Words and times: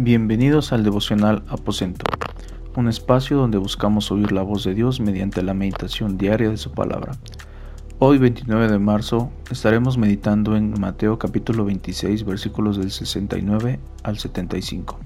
Bienvenidos 0.00 0.72
al 0.72 0.84
devocional 0.84 1.42
Aposento, 1.48 2.04
un 2.76 2.86
espacio 2.86 3.36
donde 3.36 3.58
buscamos 3.58 4.12
oír 4.12 4.30
la 4.30 4.42
voz 4.42 4.62
de 4.62 4.72
Dios 4.72 5.00
mediante 5.00 5.42
la 5.42 5.54
meditación 5.54 6.16
diaria 6.16 6.50
de 6.50 6.56
su 6.56 6.70
palabra. 6.70 7.16
Hoy 7.98 8.18
29 8.18 8.68
de 8.68 8.78
marzo 8.78 9.32
estaremos 9.50 9.98
meditando 9.98 10.54
en 10.54 10.78
Mateo 10.78 11.18
capítulo 11.18 11.64
26 11.64 12.24
versículos 12.24 12.78
del 12.78 12.92
69 12.92 13.80
al 14.04 14.18
75, 14.18 15.00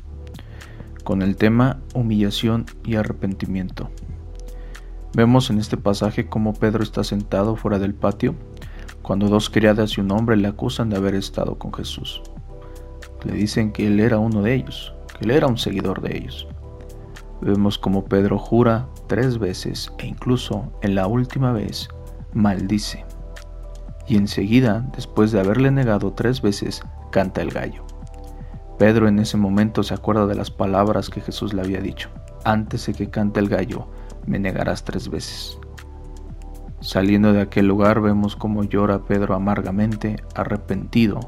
con 1.04 1.22
el 1.22 1.36
tema 1.36 1.80
humillación 1.94 2.66
y 2.84 2.96
arrepentimiento. 2.96 3.88
Vemos 5.14 5.48
en 5.48 5.58
este 5.58 5.78
pasaje 5.78 6.28
cómo 6.28 6.52
Pedro 6.52 6.82
está 6.82 7.02
sentado 7.02 7.56
fuera 7.56 7.78
del 7.78 7.94
patio 7.94 8.34
cuando 9.00 9.28
dos 9.28 9.48
criadas 9.48 9.96
y 9.96 10.02
un 10.02 10.12
hombre 10.12 10.36
le 10.36 10.48
acusan 10.48 10.90
de 10.90 10.98
haber 10.98 11.14
estado 11.14 11.58
con 11.58 11.72
Jesús 11.72 12.20
le 13.24 13.32
dicen 13.32 13.72
que 13.72 13.86
él 13.86 14.00
era 14.00 14.18
uno 14.18 14.42
de 14.42 14.54
ellos, 14.54 14.94
que 15.18 15.24
él 15.24 15.30
era 15.30 15.46
un 15.46 15.58
seguidor 15.58 16.00
de 16.00 16.16
ellos. 16.16 16.46
Vemos 17.40 17.78
como 17.78 18.04
Pedro 18.04 18.38
jura 18.38 18.86
tres 19.08 19.38
veces 19.38 19.92
e 19.98 20.06
incluso 20.06 20.72
en 20.82 20.94
la 20.94 21.06
última 21.06 21.52
vez 21.52 21.88
maldice. 22.32 23.04
Y 24.06 24.16
enseguida, 24.16 24.86
después 24.94 25.32
de 25.32 25.40
haberle 25.40 25.70
negado 25.70 26.12
tres 26.12 26.42
veces, 26.42 26.82
canta 27.10 27.42
el 27.42 27.50
gallo. 27.50 27.84
Pedro 28.78 29.08
en 29.08 29.18
ese 29.18 29.36
momento 29.36 29.82
se 29.82 29.94
acuerda 29.94 30.26
de 30.26 30.34
las 30.34 30.50
palabras 30.50 31.08
que 31.08 31.20
Jesús 31.20 31.52
le 31.52 31.62
había 31.62 31.80
dicho. 31.80 32.10
Antes 32.44 32.86
de 32.86 32.94
que 32.94 33.10
cante 33.10 33.40
el 33.40 33.48
gallo, 33.48 33.86
me 34.26 34.38
negarás 34.38 34.84
tres 34.84 35.08
veces. 35.08 35.58
Saliendo 36.80 37.32
de 37.32 37.40
aquel 37.40 37.68
lugar 37.68 38.00
vemos 38.00 38.34
cómo 38.34 38.64
llora 38.64 39.04
Pedro 39.04 39.34
amargamente, 39.34 40.16
arrepentido 40.34 41.20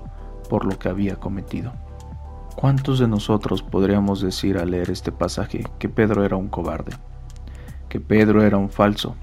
por 0.48 0.64
lo 0.64 0.78
que 0.78 0.88
había 0.88 1.16
cometido. 1.16 1.72
¿Cuántos 2.56 3.00
de 3.00 3.08
nosotros 3.08 3.62
podríamos 3.62 4.20
decir 4.20 4.58
al 4.58 4.70
leer 4.70 4.88
este 4.88 5.10
pasaje 5.10 5.64
que 5.80 5.88
Pedro 5.88 6.24
era 6.24 6.36
un 6.36 6.48
cobarde? 6.48 6.92
Que 7.88 7.98
Pedro 7.98 8.42
era 8.42 8.56
un 8.56 8.70
falso. 8.70 9.16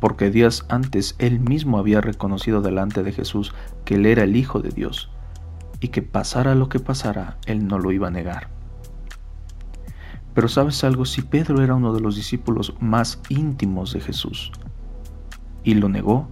Porque 0.00 0.30
días 0.30 0.64
antes 0.70 1.14
él 1.18 1.40
mismo 1.40 1.78
había 1.78 2.00
reconocido 2.00 2.62
delante 2.62 3.02
de 3.02 3.12
Jesús 3.12 3.54
que 3.84 3.96
él 3.96 4.06
era 4.06 4.24
el 4.24 4.34
Hijo 4.34 4.60
de 4.60 4.70
Dios 4.70 5.10
y 5.78 5.88
que 5.88 6.00
pasara 6.00 6.54
lo 6.54 6.70
que 6.70 6.80
pasara, 6.80 7.36
él 7.44 7.66
no 7.68 7.78
lo 7.78 7.92
iba 7.92 8.08
a 8.08 8.10
negar. 8.10 8.48
Pero 10.34 10.48
sabes 10.48 10.82
algo, 10.84 11.04
si 11.04 11.20
Pedro 11.20 11.62
era 11.62 11.74
uno 11.74 11.92
de 11.92 12.00
los 12.00 12.16
discípulos 12.16 12.74
más 12.80 13.20
íntimos 13.28 13.92
de 13.92 14.00
Jesús 14.00 14.52
y 15.64 15.74
lo 15.74 15.90
negó, 15.90 16.28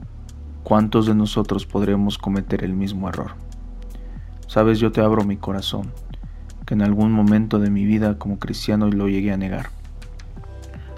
¿cuántos 0.63 1.07
de 1.07 1.15
nosotros 1.15 1.67
podremos 1.67 2.17
cometer 2.17 2.65
el 2.65 2.73
mismo 2.73 3.09
error? 3.09 3.33
Sabes, 4.51 4.81
yo 4.81 4.91
te 4.91 5.01
abro 5.01 5.23
mi 5.23 5.37
corazón, 5.37 5.93
que 6.67 6.75
en 6.75 6.83
algún 6.83 7.13
momento 7.13 7.61
de 7.61 7.71
mi 7.71 7.85
vida 7.85 8.19
como 8.19 8.41
cristiano 8.41 8.91
lo 8.91 9.09
llegué 9.09 9.31
a 9.31 9.37
negar. 9.37 9.71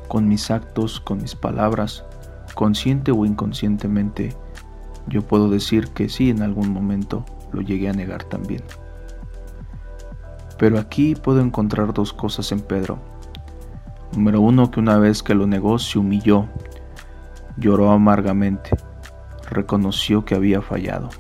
Con 0.09 0.27
mis 0.27 0.51
actos, 0.51 1.01
con 1.01 1.21
mis 1.21 1.35
palabras, 1.35 2.03
consciente 2.55 3.13
o 3.13 3.27
inconscientemente, 3.27 4.35
yo 5.07 5.21
puedo 5.21 5.51
decir 5.51 5.89
que 5.89 6.09
sí, 6.09 6.31
en 6.31 6.41
algún 6.41 6.73
momento 6.73 7.27
lo 7.53 7.61
llegué 7.61 7.91
a 7.91 7.93
negar 7.93 8.25
también. 8.25 8.63
Pero 10.57 10.79
aquí 10.79 11.15
puedo 11.15 11.43
encontrar 11.43 11.93
dos 11.93 12.15
cosas 12.15 12.53
en 12.53 12.61
Pedro. 12.61 13.01
Número 14.15 14.41
uno, 14.41 14.71
que 14.71 14.81
una 14.81 14.97
vez 14.97 15.23
que 15.23 15.35
lo 15.35 15.47
negó 15.47 15.79
se 15.79 15.99
humilló, 15.99 16.47
lloró 17.59 17.91
amargamente, 17.91 18.71
reconoció 19.51 20.25
que 20.25 20.37
había 20.37 20.63
fallado. 20.63 21.11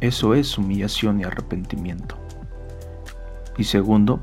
Eso 0.00 0.34
es 0.34 0.58
humillación 0.58 1.20
y 1.20 1.24
arrepentimiento. 1.24 2.16
Y 3.56 3.64
segundo, 3.64 4.20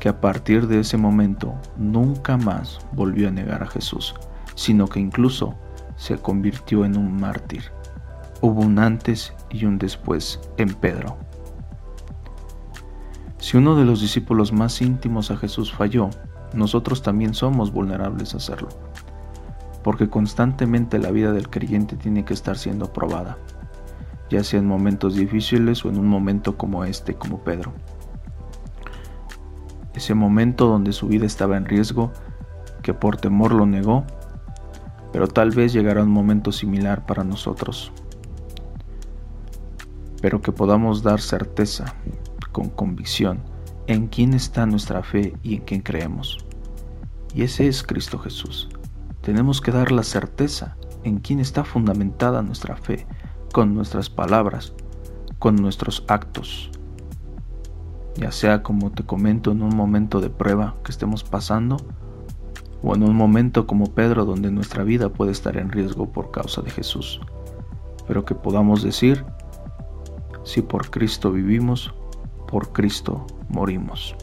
que 0.00 0.08
a 0.08 0.20
partir 0.20 0.66
de 0.66 0.80
ese 0.80 0.96
momento 0.96 1.54
nunca 1.76 2.36
más 2.36 2.78
volvió 2.92 3.28
a 3.28 3.30
negar 3.30 3.62
a 3.62 3.68
Jesús, 3.68 4.14
sino 4.54 4.88
que 4.88 5.00
incluso 5.00 5.54
se 5.96 6.18
convirtió 6.18 6.84
en 6.84 6.96
un 6.96 7.16
mártir. 7.16 7.62
Hubo 8.40 8.62
un 8.62 8.78
antes 8.78 9.32
y 9.50 9.64
un 9.64 9.78
después 9.78 10.40
en 10.56 10.74
Pedro. 10.74 11.16
Si 13.38 13.56
uno 13.56 13.76
de 13.76 13.84
los 13.84 14.00
discípulos 14.00 14.52
más 14.52 14.82
íntimos 14.82 15.30
a 15.30 15.36
Jesús 15.36 15.72
falló, 15.72 16.10
nosotros 16.52 17.02
también 17.02 17.34
somos 17.34 17.72
vulnerables 17.72 18.34
a 18.34 18.38
hacerlo, 18.38 18.68
porque 19.82 20.08
constantemente 20.08 20.98
la 20.98 21.12
vida 21.12 21.32
del 21.32 21.48
creyente 21.48 21.96
tiene 21.96 22.24
que 22.24 22.34
estar 22.34 22.58
siendo 22.58 22.92
probada 22.92 23.38
ya 24.30 24.42
sea 24.44 24.60
en 24.60 24.66
momentos 24.66 25.14
difíciles 25.14 25.84
o 25.84 25.88
en 25.88 25.98
un 25.98 26.06
momento 26.06 26.56
como 26.56 26.84
este, 26.84 27.14
como 27.14 27.42
Pedro. 27.44 27.72
Ese 29.94 30.14
momento 30.14 30.66
donde 30.66 30.92
su 30.92 31.06
vida 31.06 31.26
estaba 31.26 31.56
en 31.56 31.66
riesgo, 31.66 32.12
que 32.82 32.94
por 32.94 33.16
temor 33.16 33.52
lo 33.52 33.64
negó, 33.64 34.04
pero 35.12 35.28
tal 35.28 35.50
vez 35.50 35.72
llegará 35.72 36.02
un 36.02 36.10
momento 36.10 36.50
similar 36.50 37.06
para 37.06 37.22
nosotros. 37.22 37.92
Pero 40.20 40.42
que 40.42 40.52
podamos 40.52 41.02
dar 41.02 41.20
certeza, 41.20 41.94
con 42.50 42.68
convicción, 42.70 43.40
en 43.86 44.08
quién 44.08 44.34
está 44.34 44.66
nuestra 44.66 45.02
fe 45.02 45.34
y 45.42 45.56
en 45.56 45.60
quién 45.62 45.80
creemos. 45.82 46.44
Y 47.34 47.42
ese 47.42 47.68
es 47.68 47.82
Cristo 47.82 48.18
Jesús. 48.18 48.68
Tenemos 49.20 49.60
que 49.60 49.72
dar 49.72 49.92
la 49.92 50.02
certeza 50.02 50.76
en 51.04 51.18
quién 51.18 51.40
está 51.40 51.64
fundamentada 51.64 52.42
nuestra 52.42 52.76
fe, 52.76 53.06
con 53.54 53.72
nuestras 53.72 54.10
palabras, 54.10 54.72
con 55.38 55.54
nuestros 55.54 56.04
actos. 56.08 56.72
Ya 58.16 58.32
sea 58.32 58.64
como 58.64 58.90
te 58.90 59.04
comento 59.04 59.52
en 59.52 59.62
un 59.62 59.76
momento 59.76 60.20
de 60.20 60.28
prueba 60.28 60.74
que 60.82 60.90
estemos 60.90 61.22
pasando, 61.22 61.76
o 62.82 62.96
en 62.96 63.04
un 63.04 63.14
momento 63.14 63.68
como 63.68 63.94
Pedro 63.94 64.24
donde 64.24 64.50
nuestra 64.50 64.82
vida 64.82 65.08
puede 65.08 65.30
estar 65.30 65.56
en 65.56 65.70
riesgo 65.70 66.10
por 66.10 66.32
causa 66.32 66.62
de 66.62 66.70
Jesús. 66.72 67.20
Pero 68.08 68.24
que 68.24 68.34
podamos 68.34 68.82
decir, 68.82 69.24
si 70.42 70.60
por 70.60 70.90
Cristo 70.90 71.30
vivimos, 71.30 71.94
por 72.48 72.72
Cristo 72.72 73.24
morimos. 73.48 74.16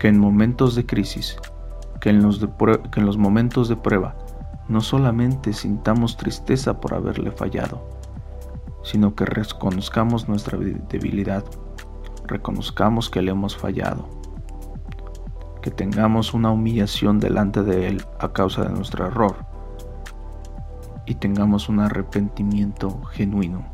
Que 0.00 0.08
en 0.08 0.18
momentos 0.18 0.74
de 0.74 0.84
crisis, 0.84 1.36
que 2.00 2.10
en 2.10 2.24
los, 2.24 2.40
que 2.90 2.98
en 2.98 3.06
los 3.06 3.18
momentos 3.18 3.68
de 3.68 3.76
prueba, 3.76 4.16
no 4.68 4.80
solamente 4.80 5.52
sintamos 5.52 6.16
tristeza 6.16 6.80
por 6.80 6.94
haberle 6.94 7.30
fallado, 7.30 7.86
sino 8.82 9.14
que 9.14 9.24
reconozcamos 9.24 10.28
nuestra 10.28 10.58
debilidad, 10.58 11.44
reconozcamos 12.26 13.10
que 13.10 13.22
le 13.22 13.32
hemos 13.32 13.56
fallado, 13.56 14.08
que 15.60 15.70
tengamos 15.70 16.34
una 16.34 16.50
humillación 16.50 17.20
delante 17.20 17.62
de 17.62 17.88
Él 17.88 18.04
a 18.18 18.32
causa 18.32 18.64
de 18.64 18.70
nuestro 18.70 19.06
error 19.06 19.36
y 21.06 21.16
tengamos 21.16 21.68
un 21.68 21.80
arrepentimiento 21.80 23.02
genuino, 23.04 23.66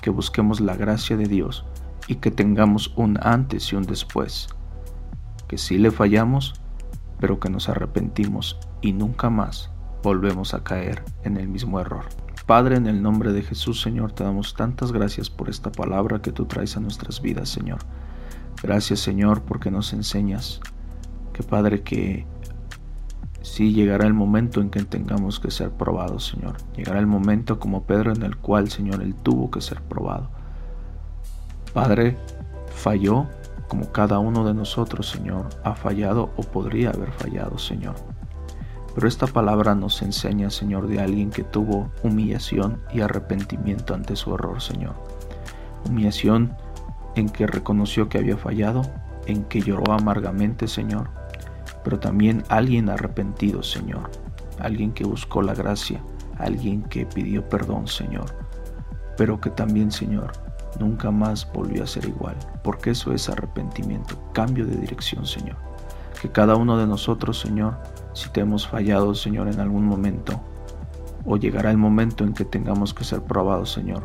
que 0.00 0.10
busquemos 0.10 0.60
la 0.60 0.74
gracia 0.74 1.16
de 1.16 1.26
Dios 1.26 1.66
y 2.06 2.16
que 2.16 2.30
tengamos 2.30 2.94
un 2.96 3.18
antes 3.22 3.72
y 3.72 3.76
un 3.76 3.82
después, 3.82 4.48
que 5.48 5.58
sí 5.58 5.76
le 5.76 5.90
fallamos, 5.90 6.54
pero 7.18 7.38
que 7.38 7.50
nos 7.50 7.68
arrepentimos 7.68 8.58
y 8.80 8.94
nunca 8.94 9.28
más 9.28 9.70
volvemos 10.02 10.54
a 10.54 10.62
caer 10.62 11.02
en 11.24 11.36
el 11.36 11.48
mismo 11.48 11.80
error. 11.80 12.04
Padre, 12.46 12.76
en 12.76 12.86
el 12.86 13.02
nombre 13.02 13.32
de 13.32 13.42
Jesús, 13.42 13.80
Señor, 13.80 14.12
te 14.12 14.24
damos 14.24 14.54
tantas 14.54 14.92
gracias 14.92 15.30
por 15.30 15.48
esta 15.48 15.70
palabra 15.70 16.20
que 16.20 16.32
tú 16.32 16.46
traes 16.46 16.76
a 16.76 16.80
nuestras 16.80 17.22
vidas, 17.22 17.48
Señor. 17.48 17.78
Gracias, 18.62 19.00
Señor, 19.00 19.42
porque 19.42 19.70
nos 19.70 19.92
enseñas 19.92 20.60
que, 21.32 21.42
Padre, 21.42 21.82
que 21.82 22.26
sí 23.42 23.72
llegará 23.72 24.06
el 24.06 24.14
momento 24.14 24.60
en 24.60 24.70
que 24.70 24.82
tengamos 24.82 25.38
que 25.38 25.50
ser 25.50 25.70
probados, 25.70 26.26
Señor. 26.26 26.56
Llegará 26.76 26.98
el 26.98 27.06
momento 27.06 27.58
como 27.58 27.84
Pedro 27.84 28.12
en 28.12 28.22
el 28.22 28.36
cual, 28.36 28.68
Señor, 28.70 29.02
él 29.02 29.14
tuvo 29.14 29.50
que 29.50 29.60
ser 29.60 29.80
probado. 29.82 30.30
Padre, 31.72 32.16
falló 32.74 33.26
como 33.68 33.92
cada 33.92 34.18
uno 34.18 34.44
de 34.44 34.54
nosotros, 34.54 35.08
Señor, 35.08 35.48
ha 35.62 35.74
fallado 35.76 36.30
o 36.36 36.42
podría 36.42 36.90
haber 36.90 37.12
fallado, 37.12 37.58
Señor. 37.58 37.94
Pero 38.94 39.06
esta 39.06 39.26
palabra 39.26 39.74
nos 39.74 40.02
enseña, 40.02 40.50
Señor, 40.50 40.88
de 40.88 41.00
alguien 41.00 41.30
que 41.30 41.44
tuvo 41.44 41.90
humillación 42.02 42.80
y 42.92 43.00
arrepentimiento 43.00 43.94
ante 43.94 44.16
su 44.16 44.34
error, 44.34 44.60
Señor. 44.60 44.94
Humillación 45.88 46.56
en 47.14 47.28
que 47.28 47.46
reconoció 47.46 48.08
que 48.08 48.18
había 48.18 48.36
fallado, 48.36 48.82
en 49.26 49.44
que 49.44 49.60
lloró 49.60 49.92
amargamente, 49.92 50.66
Señor, 50.66 51.08
pero 51.84 51.98
también 51.98 52.44
alguien 52.48 52.88
arrepentido, 52.88 53.62
Señor. 53.62 54.10
Alguien 54.58 54.92
que 54.92 55.04
buscó 55.04 55.40
la 55.40 55.54
gracia, 55.54 56.02
alguien 56.38 56.82
que 56.82 57.06
pidió 57.06 57.48
perdón, 57.48 57.86
Señor. 57.86 58.26
Pero 59.16 59.40
que 59.40 59.50
también, 59.50 59.90
Señor, 59.90 60.32
nunca 60.78 61.10
más 61.10 61.50
volvió 61.52 61.84
a 61.84 61.86
ser 61.86 62.06
igual, 62.06 62.36
porque 62.62 62.90
eso 62.90 63.12
es 63.12 63.28
arrepentimiento, 63.28 64.16
cambio 64.32 64.66
de 64.66 64.76
dirección, 64.76 65.24
Señor. 65.26 65.56
Que 66.20 66.30
cada 66.30 66.56
uno 66.56 66.76
de 66.76 66.86
nosotros, 66.86 67.40
Señor, 67.40 67.78
si 68.12 68.28
te 68.30 68.40
hemos 68.40 68.66
fallado, 68.66 69.14
Señor, 69.14 69.48
en 69.48 69.60
algún 69.60 69.84
momento, 69.84 70.40
o 71.24 71.36
llegará 71.36 71.70
el 71.70 71.78
momento 71.78 72.24
en 72.24 72.32
que 72.32 72.44
tengamos 72.44 72.94
que 72.94 73.04
ser 73.04 73.22
probados, 73.22 73.70
Señor, 73.72 74.02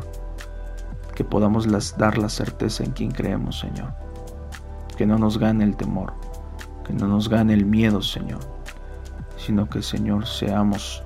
que 1.14 1.24
podamos 1.24 1.66
dar 1.96 2.18
la 2.18 2.28
certeza 2.28 2.84
en 2.84 2.92
quien 2.92 3.10
creemos, 3.10 3.58
Señor. 3.58 3.92
Que 4.96 5.06
no 5.06 5.18
nos 5.18 5.38
gane 5.38 5.64
el 5.64 5.76
temor, 5.76 6.12
que 6.84 6.92
no 6.92 7.08
nos 7.08 7.28
gane 7.28 7.54
el 7.54 7.66
miedo, 7.66 8.02
Señor, 8.02 8.40
sino 9.36 9.68
que, 9.68 9.82
Señor, 9.82 10.26
seamos 10.26 11.02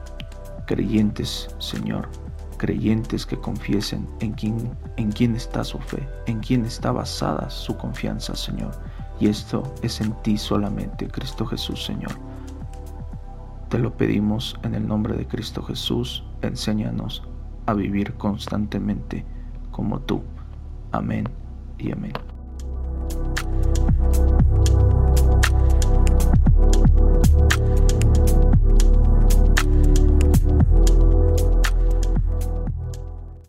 creyentes, 0.66 1.48
Señor, 1.58 2.08
creyentes 2.56 3.24
que 3.24 3.38
confiesen 3.38 4.06
en 4.20 4.32
quién, 4.32 4.76
en 4.96 5.10
quién 5.10 5.34
está 5.34 5.64
su 5.64 5.78
fe, 5.78 6.06
en 6.26 6.40
quién 6.40 6.64
está 6.64 6.92
basada 6.92 7.48
su 7.48 7.76
confianza, 7.76 8.36
Señor. 8.36 8.72
Y 9.18 9.28
esto 9.28 9.62
es 9.82 10.00
en 10.00 10.12
ti 10.22 10.36
solamente, 10.36 11.08
Cristo 11.08 11.46
Jesús, 11.46 11.84
Señor. 11.84 12.12
Te 13.70 13.78
lo 13.78 13.96
pedimos 13.96 14.58
en 14.64 14.74
el 14.74 14.88
nombre 14.88 15.14
de 15.14 15.28
Cristo 15.28 15.62
Jesús, 15.62 16.24
enséñanos 16.42 17.22
a 17.66 17.74
vivir 17.74 18.14
constantemente 18.14 19.24
como 19.70 20.00
tú. 20.00 20.24
Amén 20.90 21.28
y 21.78 21.92
amén. 21.92 22.29